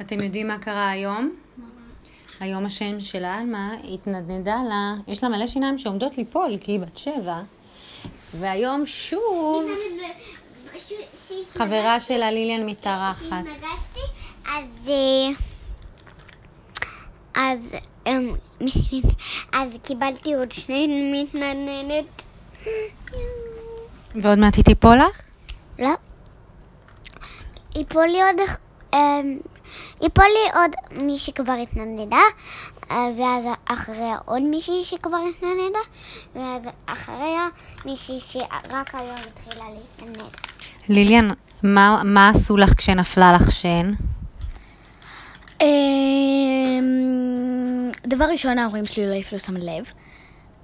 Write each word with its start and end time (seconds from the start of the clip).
אתם 0.00 0.22
יודעים 0.22 0.48
מה 0.48 0.58
קרה 0.58 0.90
היום? 0.90 1.36
היום 2.40 2.66
השם 2.66 3.00
של 3.00 3.24
עלמה 3.24 3.74
התנדנדה 3.94 4.56
לה, 4.68 4.94
יש 5.08 5.22
לה 5.22 5.28
מלא 5.28 5.46
שיניים 5.46 5.78
שעומדות 5.78 6.18
ליפול, 6.18 6.58
כי 6.60 6.72
היא 6.72 6.80
בת 6.80 6.96
שבע, 6.96 7.42
והיום 8.34 8.86
שוב 8.86 9.64
חברה 11.50 12.00
שלה 12.00 12.30
ליליאן 12.30 12.66
מתארחת. 12.66 13.22
כשהתנגשתי, 13.22 14.00
אז... 14.46 14.88
אה, 14.88 15.28
אז... 17.34 17.74
אמ, 18.06 18.34
אז 19.52 19.68
קיבלתי 19.82 20.34
עוד 20.34 20.52
שני 20.52 21.12
מתנדנדת. 21.12 22.22
ועוד 24.14 24.38
מעט 24.38 24.56
היא 24.56 24.64
תיפול 24.64 24.96
לך? 24.96 25.20
לא. 25.78 25.94
ייפול 27.76 28.06
לי 28.06 28.18
עוד... 28.22 28.40
ייפול 30.02 30.24
לי 30.24 30.60
עוד 30.60 31.02
מישהי 31.04 31.32
כבר 31.32 31.52
התנדנדה, 31.52 32.22
אה, 32.90 33.08
ואז 33.18 33.44
אחריה 33.64 34.16
עוד 34.24 34.42
מישהי 34.42 34.84
שכבר 34.84 35.18
התנדנדה, 35.30 35.78
ואז 36.34 36.62
אחריה 36.86 37.48
מישהי 37.84 38.20
שרק 38.20 38.94
היום 38.94 39.16
התחילה 39.16 39.64
להתנדנד. 39.70 40.30
ליליאן, 40.88 41.28
מה, 41.62 42.02
מה 42.04 42.28
עשו 42.28 42.56
לך 42.56 42.74
כשנפלה 42.78 43.32
לך 43.32 43.50
שן? 43.50 43.90
אמ, 45.60 45.66
דבר 48.06 48.24
ראשון, 48.24 48.58
ההורים 48.58 48.86
שלי 48.86 49.10
לא 49.10 49.14
הפלו 49.14 49.40
שם 49.40 49.56
לב. 49.56 49.84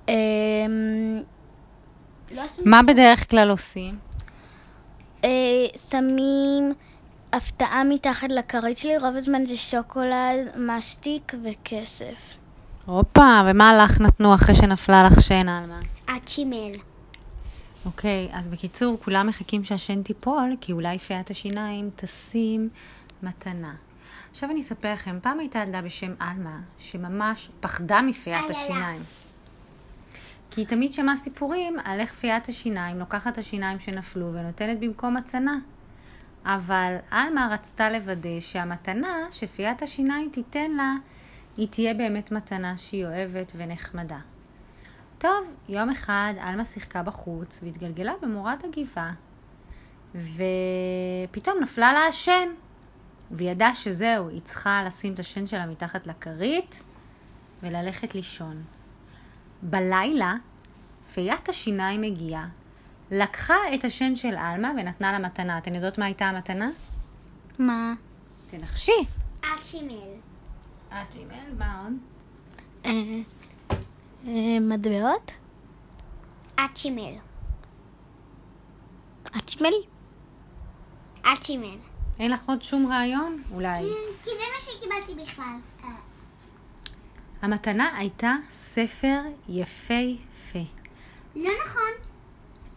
אמ, 0.08 1.22
לא 2.34 2.42
מה 2.64 2.82
בדרך 2.82 3.30
כלל 3.30 3.50
עושים? 3.50 3.98
אה, 5.24 5.30
שמים 5.90 6.72
הפתעה 7.32 7.84
מתחת 7.84 8.28
לכרית 8.30 8.78
שלי, 8.78 8.98
רוב 8.98 9.16
הזמן 9.16 9.46
זה 9.46 9.56
שוקולד, 9.56 10.38
מסטיק 10.56 11.34
וכסף. 11.44 12.34
הופה, 12.86 13.40
ומה 13.46 13.74
לך 13.74 14.00
נתנו 14.00 14.34
אחרי 14.34 14.54
שנפלה 14.54 15.02
לך 15.02 15.20
שן, 15.20 15.48
עלמה? 15.48 15.80
הצ'ימל. 16.08 16.72
אוקיי, 17.86 18.28
אז 18.32 18.48
בקיצור, 18.48 18.98
כולם 19.04 19.26
מחכים 19.26 19.64
שהשן 19.64 20.02
תיפול, 20.02 20.56
כי 20.60 20.72
אולי 20.72 20.98
פיית 20.98 21.30
השיניים 21.30 21.90
תשים 21.96 22.68
מתנה. 23.22 23.74
עכשיו 24.30 24.50
אני 24.50 24.60
אספר 24.60 24.92
לכם, 24.92 25.18
פעם 25.22 25.38
הייתה 25.38 25.58
ילדה 25.58 25.82
בשם 25.82 26.12
עלמה, 26.18 26.60
שממש 26.78 27.48
פחדה 27.60 28.02
מפיית 28.02 28.50
השיניים. 28.50 29.02
כי 30.50 30.60
היא 30.60 30.66
תמיד 30.66 30.92
שמעה 30.92 31.16
סיפורים 31.16 31.76
על 31.84 32.00
איך 32.00 32.12
פיית 32.12 32.48
השיניים 32.48 32.98
לוקחת 32.98 33.32
את 33.32 33.38
השיניים 33.38 33.78
שנפלו 33.78 34.32
ונותנת 34.34 34.80
במקום 34.80 35.16
מתנה. 35.16 35.54
אבל 36.44 36.96
עלמה 37.10 37.48
רצתה 37.52 37.90
לוודא 37.90 38.40
שהמתנה 38.40 39.16
שפיית 39.30 39.82
השיניים 39.82 40.30
תיתן 40.32 40.70
לה, 40.70 40.94
היא 41.56 41.68
תהיה 41.68 41.94
באמת 41.94 42.32
מתנה 42.32 42.76
שהיא 42.76 43.06
אוהבת 43.06 43.52
ונחמדה. 43.56 44.18
טוב, 45.18 45.50
יום 45.68 45.90
אחד 45.90 46.34
עלמה 46.40 46.64
שיחקה 46.64 47.02
בחוץ 47.02 47.60
והתגלגלה 47.62 48.12
במורד 48.22 48.62
הגבעה, 48.64 49.12
ופתאום 50.14 51.58
נפלה 51.62 51.92
לה 51.92 52.00
השן. 52.08 52.48
והיא 53.30 53.50
ידעה 53.50 53.74
שזהו, 53.74 54.28
היא 54.28 54.40
צריכה 54.40 54.82
לשים 54.86 55.14
את 55.14 55.18
השן 55.18 55.46
שלה 55.46 55.66
מתחת 55.66 56.06
לכרית 56.06 56.82
וללכת 57.62 58.14
לישון. 58.14 58.62
בלילה, 59.62 60.34
פיית 61.14 61.48
השיניים 61.48 62.02
הגיעה, 62.02 62.48
לקחה 63.12 63.54
את 63.74 63.84
השן 63.84 64.14
של 64.14 64.34
עלמה 64.36 64.70
ונתנה 64.76 65.12
לה 65.12 65.18
מתנה. 65.18 65.58
אתן 65.58 65.74
יודעות 65.74 65.98
מה 65.98 66.04
הייתה 66.04 66.24
המתנה? 66.24 66.70
מה? 67.58 67.94
תנחשי. 68.46 68.92
הצ'ימל. 69.42 69.92
אה, 70.92 71.04
ג'ימל, 71.12 71.54
מה 71.58 71.82
עוד? 71.82 71.92
אה, 72.84 72.90
אה, 74.26 74.60
מטבעות? 74.60 75.32
הצ'ימל. 76.58 77.14
הצ'ימל? 79.34 79.72
הצ'ימל. 81.24 81.76
אין 82.18 82.30
לך 82.30 82.48
עוד 82.48 82.62
שום 82.62 82.92
רעיון? 82.92 83.42
אולי. 83.50 83.82
כי 84.22 84.30
זה 84.30 84.44
מה 84.54 84.60
שקיבלתי 84.60 85.22
בכלל. 85.22 85.56
אה, 85.84 85.88
המתנה 87.42 87.96
הייתה 87.96 88.34
ספר 88.50 89.20
יפהפה. 89.48 90.64
לא 91.36 91.50
נכון. 91.66 92.11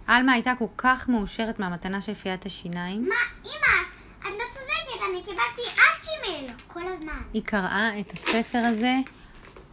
עלמה 0.08 0.34
הייתה 0.34 0.54
כל 0.60 0.66
כך 0.78 1.10
מאושרת 1.10 1.60
מהמתנה 1.60 2.02
של 2.02 2.14
פיית 2.14 2.46
השיניים. 2.46 3.10
מה, 3.10 3.16
אמא, 3.46 3.82
את 4.20 4.34
לא 4.34 4.44
צודקת, 4.54 5.04
אני 5.10 5.24
קיבלתי 5.24 5.62
הצ'ימל 5.82 6.54
כל 6.68 6.82
הזמן. 6.88 7.22
היא 7.34 7.44
קראה 7.46 8.00
את 8.00 8.12
הספר 8.12 8.58
הזה 8.58 8.94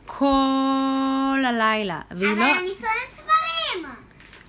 כל 0.07 1.43
הלילה, 1.47 2.01
והיא 2.11 2.33
אבל 2.33 2.39
לא, 2.39 2.59
אני 2.59 2.69
שונאת 2.69 3.13
ספרים. 3.13 3.87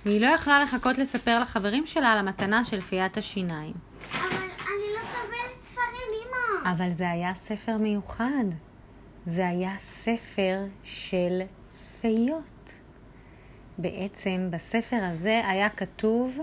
והיא 0.06 0.20
לא 0.20 0.26
יכלה 0.26 0.62
לחכות 0.62 0.98
לספר 0.98 1.38
לחברים 1.38 1.86
שלה 1.86 2.12
על 2.12 2.18
המתנה 2.18 2.64
של 2.64 2.80
פיית 2.80 3.16
השיניים. 3.16 3.72
אבל 4.12 4.26
אני 4.36 4.92
לא 4.94 5.00
סובלת 5.00 5.62
ספרים, 5.62 6.08
אמא. 6.22 6.70
אבל 6.72 6.92
זה 6.92 7.10
היה 7.10 7.34
ספר 7.34 7.76
מיוחד. 7.76 8.44
זה 9.26 9.48
היה 9.48 9.78
ספר 9.78 10.58
של 10.84 11.40
פיות. 12.00 12.53
בעצם 13.78 14.48
בספר 14.50 14.98
הזה 15.02 15.42
היה 15.46 15.68
כתוב 15.68 16.38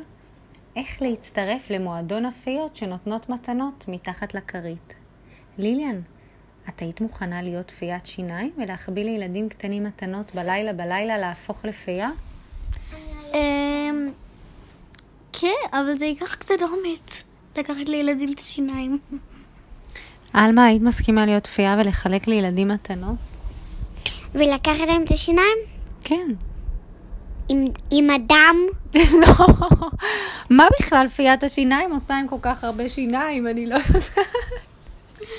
איך 0.76 1.02
להצטרף 1.02 1.70
למועדון 1.70 2.26
הפיות 2.26 2.76
שנותנות 2.76 3.30
מתנות 3.30 3.86
מתחת 3.88 4.34
לכרית. 4.34 4.96
ליליאן, 5.58 6.02
את 6.70 6.80
היית 6.80 7.02
מוכנה 7.02 7.42
להיות 7.42 7.72
פיית 7.72 8.06
שיניים 8.06 8.52
ולהחביא 8.58 9.04
לילדים 9.04 9.50
קטנים 9.50 9.84
מתנות 9.84 10.36
בלילה 10.36 10.74
בלילה 10.74 11.18
להפוך 11.18 11.66
לפייה? 11.66 12.10
אמ, 13.34 14.12
כן, 15.34 15.48
אבל 15.74 15.98
זה 15.98 16.06
ייקח 16.06 16.36
קצת 16.36 16.56
אומץ 16.62 17.24
לקחת 17.58 17.90
לילדים 17.90 18.32
את 18.34 18.40
השיניים. 18.40 19.00
עלמה, 20.34 20.66
היית 20.66 20.82
מסכימה 20.82 21.26
להיות 21.26 21.48
פייה 21.48 21.78
ולחלק 21.80 22.28
לילדים 22.28 22.68
מתנות? 22.68 23.16
ולקחת 24.34 24.88
להם 24.88 25.04
את 25.04 25.12
השיניים? 25.12 25.58
כן. 26.04 26.32
עם, 27.50 27.66
עם 27.92 28.10
הדם? 28.10 28.56
לא. 29.22 29.46
מה 30.50 30.68
בכלל 30.80 31.08
פיית 31.08 31.44
השיניים 31.44 31.92
עושה 31.92 32.18
עם 32.20 32.28
כל 32.28 32.38
כך 32.42 32.64
הרבה 32.64 32.90
שיניים? 32.90 33.48
אני 33.48 33.66
לא 33.66 33.76
יודעת. 33.76 34.04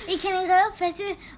היא 0.06 0.18
כנראה 0.18 0.64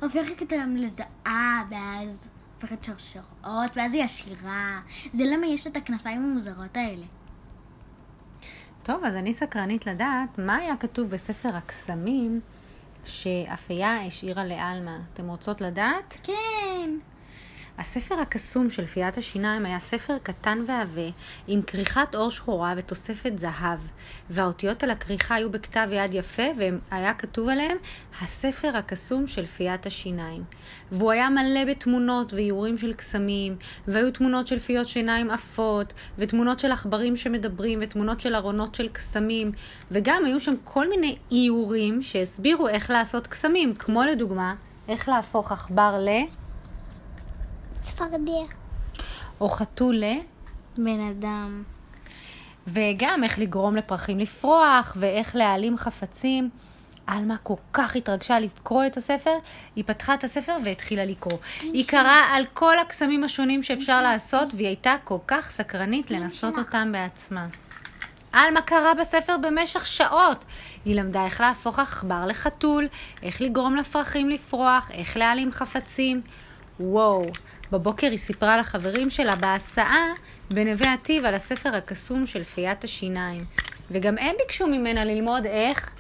הופכת, 0.01 0.43
אותם 0.43 0.77
לזהב, 0.77 1.67
ואז 1.71 2.27
הופכת 2.55 2.85
שרשרות, 2.85 3.77
ואז 3.77 3.95
היא 3.95 4.05
עשירה. 4.05 4.81
זה 5.13 5.25
למה 5.25 5.47
יש 5.47 5.67
לה 5.67 5.73
את 5.73 5.77
הכנפיים 5.77 6.23
המוזרות 6.23 6.77
האלה. 6.77 7.05
טוב, 8.83 9.05
אז 9.05 9.15
אני 9.15 9.35
סקרנית 9.35 9.87
לדעת 9.87 10.39
מה 10.39 10.57
היה 10.57 10.77
כתוב 10.77 11.11
בספר 11.11 11.57
הקסמים 11.57 12.41
שאפייה 13.05 14.07
השאירה 14.07 14.45
לעלמה. 14.45 14.99
אתם 15.13 15.29
רוצות 15.29 15.61
לדעת? 15.61 16.19
כן. 16.23 16.91
הספר 17.79 18.15
הקסום 18.21 18.69
של 18.69 18.85
פיית 18.85 19.19
השיניים 19.19 19.67
היה 19.67 19.79
ספר 19.79 20.19
קטן 20.23 20.59
ועבה, 20.67 21.11
עם 21.47 21.63
כריכת 21.63 22.15
עור 22.15 22.31
שחורה 22.31 22.75
ותוספת 22.77 23.33
זהב, 23.39 23.79
והאותיות 24.31 24.83
על 24.83 24.91
הכריכה 24.91 25.35
היו 25.35 25.51
בכתב 25.51 25.89
יד 25.93 26.15
יפה, 26.15 26.43
והיה 26.57 27.15
כתוב 27.15 27.49
עליהם 27.49 27.77
הספר 28.21 28.77
הקסום 28.77 29.27
של 29.27 29.47
פיית 29.47 29.87
השיניים. 29.87 30.45
והוא 30.93 31.11
היה 31.11 31.29
מלא 31.29 31.65
בתמונות 31.65 32.33
ואיורים 32.33 32.79
של 32.79 32.93
קסמים, 32.93 33.57
והיו 33.89 34.11
תמונות 34.11 34.47
של 34.47 34.59
פיות 34.59 34.87
שיניים 34.87 35.31
עפות, 35.31 35.93
ותמונות 36.19 36.59
של 36.59 36.73
עכברים 36.73 37.17
שמדברים, 37.17 37.79
ותמונות 37.83 38.21
של 38.21 38.35
ארונות 38.35 38.75
של 38.75 38.89
קסמים, 38.89 39.53
וגם 39.91 40.25
היו 40.25 40.41
שם 40.41 40.55
כל 40.65 40.89
מיני 40.89 41.17
איורים 41.33 42.03
שהסבירו 42.03 42.69
איך 42.69 42.91
לעשות 42.91 43.27
קסמים, 43.27 43.75
כמו 43.75 44.03
לדוגמה, 44.03 44.55
איך 44.89 45.09
להפוך 45.09 45.53
עכבר 45.53 45.99
ל... 46.01 46.09
צפרדע. 47.85 48.55
או 49.41 49.49
חתול 49.49 49.97
ל... 49.97 50.05
בן 50.79 51.01
אדם. 51.01 51.63
וגם 52.67 53.25
איך 53.25 53.39
לגרום 53.39 53.77
לפרחים 53.77 54.19
לפרוח, 54.19 54.97
ואיך 55.01 55.37
להעלים 55.37 55.77
חפצים. 55.77 56.51
עלמה 57.07 57.37
כל 57.37 57.55
כך 57.73 57.97
התרגשה 57.97 58.39
לקרוא 58.41 58.87
את 58.87 58.97
הספר, 58.97 59.39
היא 59.77 59.85
פתחה 59.87 60.15
את 60.15 60.25
הספר 60.25 60.57
והתחילה 60.65 61.05
לקרוא. 61.05 61.39
היא 61.61 61.89
קראה 61.89 62.25
על 62.33 62.45
כל 62.53 62.79
הקסמים 62.79 63.25
השונים 63.25 63.63
שאפשר 63.63 64.03
לעשות, 64.03 64.55
והיא 64.55 64.67
הייתה 64.67 64.97
כל 65.05 65.19
כך 65.27 65.51
סקרנית 65.51 66.11
לנסות 66.11 66.59
אותם 66.59 66.93
בעצמה. 66.93 67.47
עלמה 68.33 68.63
קראה 68.63 68.95
בספר 68.95 69.37
במשך 69.43 69.87
שעות. 69.87 70.45
היא 70.85 70.95
למדה 70.95 71.25
איך 71.25 71.41
להפוך 71.41 71.79
עכבר 71.79 72.27
לחתול, 72.27 72.89
איך 73.23 73.43
לגרום 73.43 73.77
לפרחים 73.77 74.29
לפרוח, 74.29 74.91
איך 74.91 75.17
להעלים 75.17 75.53
חפצים. 75.53 76.23
וואו, 76.81 77.27
בבוקר 77.75 78.07
היא 78.07 78.19
סיפרה 78.19 78.57
לחברים 78.57 79.11
שלה 79.11 79.37
בהסעה 79.37 80.07
בנווה 80.51 80.93
עתיב 80.93 81.25
על 81.25 81.35
הספר 81.35 81.75
הקסום 81.75 82.27
של 82.27 82.43
פיית 82.43 82.85
השיניים. 82.85 83.45
וגם 83.91 84.19
הם 84.19 84.35
ביקשו 84.39 84.67
ממנה 84.67 85.05
ללמוד 85.05 85.47
איך, 85.47 85.95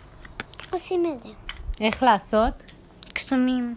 עושים 0.70 1.04
את 1.06 1.22
זה. 1.22 1.28
איך 1.80 2.02
לעשות. 2.02 2.62
קסמים. 3.12 3.76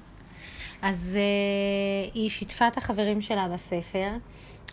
אז 0.82 1.18
uh, 1.18 2.12
היא 2.14 2.30
שיתפה 2.30 2.68
את 2.68 2.78
החברים 2.78 3.22
שלה 3.22 3.48
בספר, 3.48 4.10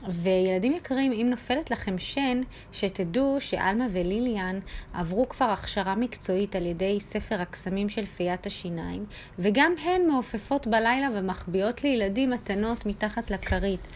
וילדים 0.08 0.72
יקרים, 0.72 1.12
אם 1.12 1.26
נופלת 1.30 1.70
לכם 1.70 1.98
שן, 1.98 2.40
שתדעו 2.72 3.36
שעלמה 3.40 3.86
וליליאן 3.90 4.58
עברו 4.94 5.28
כבר 5.28 5.44
הכשרה 5.44 5.94
מקצועית 5.94 6.56
על 6.56 6.66
ידי 6.66 7.00
ספר 7.00 7.40
הקסמים 7.40 7.88
של 7.88 8.04
פיית 8.04 8.46
השיניים, 8.46 9.04
וגם 9.38 9.72
הן 9.84 10.06
מעופפות 10.06 10.66
בלילה 10.66 11.08
ומחביאות 11.12 11.84
לילדים 11.84 12.30
מתנות 12.30 12.86
מתחת 12.86 13.30
לכרית. 13.30 13.88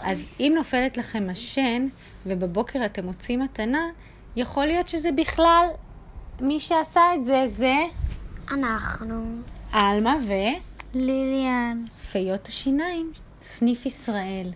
אז 0.00 0.26
אם 0.40 0.52
נופלת 0.56 0.96
לכם 0.96 1.26
השן, 1.30 1.86
ובבוקר 2.26 2.84
אתם 2.84 3.04
מוצאים 3.04 3.40
מתנה, 3.40 3.88
יכול 4.36 4.66
להיות 4.66 4.88
שזה 4.88 5.12
בכלל, 5.12 5.66
מי 6.40 6.60
שעשה 6.60 7.00
את 7.14 7.24
זה 7.24 7.42
זה 7.46 7.74
אנחנו. 8.50 9.24
עלמה 9.72 10.16
ו... 10.28 10.32
ליליאן. 10.94 11.84
פיות 12.12 12.46
השיניים, 12.46 13.12
סניף 13.42 13.86
ישראל. 13.86 14.50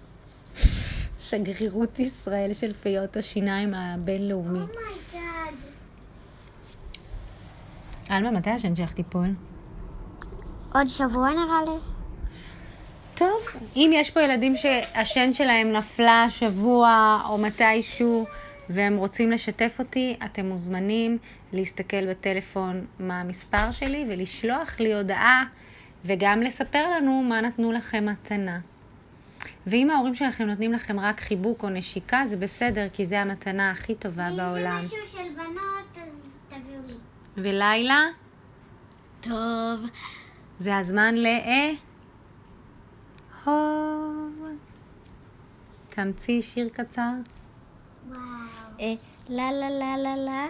שגרירות 1.19 1.99
ישראל 1.99 2.53
של 2.53 2.73
פיות 2.73 3.17
השיניים 3.17 3.75
הבינלאומי. 3.75 4.59
Oh 4.59 4.82
my 4.82 5.06
God. 5.06 5.55
עלמה, 8.09 8.31
מתי 8.31 8.50
השן 8.50 8.76
שלך 8.76 8.93
תיפול? 8.93 9.35
עוד 10.75 10.87
שבוע 10.87 11.29
נראה 11.31 11.62
לי. 11.67 11.81
טוב. 13.15 13.41
אם 13.76 13.91
יש 13.94 14.11
פה 14.11 14.23
ילדים 14.23 14.56
שהשן 14.56 15.32
שלהם 15.32 15.73
נפלה 15.73 16.25
השבוע 16.25 17.20
או 17.29 17.38
מתישהו 17.38 18.26
והם 18.70 18.97
רוצים 18.97 19.31
לשתף 19.31 19.76
אותי, 19.79 20.17
אתם 20.25 20.47
מוזמנים 20.47 21.19
להסתכל 21.53 22.11
בטלפון 22.11 22.87
מה 22.99 23.20
המספר 23.20 23.70
שלי 23.70 24.05
ולשלוח 24.09 24.81
לי 24.81 24.94
הודעה 24.94 25.44
וגם 26.05 26.43
לספר 26.43 26.91
לנו 26.91 27.23
מה 27.23 27.41
נתנו 27.41 27.73
לכם 27.73 28.06
מתנה. 28.06 28.59
ואם 29.67 29.90
ההורים 29.90 30.14
שלכם 30.14 30.44
נותנים 30.44 30.73
לכם 30.73 31.00
רק 31.00 31.20
חיבוק 31.20 31.62
או 31.62 31.69
נשיקה, 31.69 32.23
זה 32.26 32.37
בסדר, 32.37 32.88
כי 32.93 33.06
זה 33.06 33.20
המתנה 33.20 33.70
הכי 33.70 33.94
טובה 33.94 34.29
בעולם. 34.37 34.79
משהו 34.79 35.06
של 35.06 35.29
בנות, 35.37 35.96
אז 35.96 36.08
תביאו 36.49 36.81
לי. 36.87 36.94
ולילה, 37.37 38.06
טוב. 39.20 39.81
זה 40.58 40.76
הזמן 40.76 41.14
ל... 41.14 41.26
הו. 43.44 43.52
תמציא 45.88 46.41
שיר 46.41 46.69
קצר. 46.69 47.12
וואו. 48.08 48.19
אה, 48.81 48.94
לה 49.29 49.52
לה 49.52 49.70
לה 49.70 49.96
לה 49.96 50.17
לה. 50.17 50.46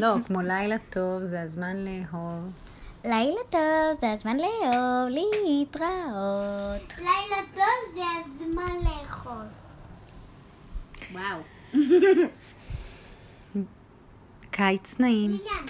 לא, 0.00 0.14
כמו 0.26 0.40
לילה 0.40 0.76
טוב, 0.90 1.24
זה 1.24 1.42
הזמן 1.42 1.76
לאהוב. 1.76 2.69
לילה 3.04 3.40
טוב, 3.50 3.92
זה 4.00 4.12
הזמן 4.12 4.36
לאהוב, 4.36 5.08
להתראות. 5.08 6.94
לילה 6.98 7.42
טוב 7.54 7.94
זה 7.94 8.02
הזמן 8.24 8.76
לאכול. 8.84 9.46
וואו. 11.12 11.40
קיץ 14.50 14.98
נעים. 14.98 15.38